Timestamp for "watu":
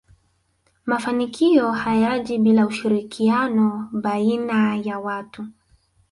4.99-5.47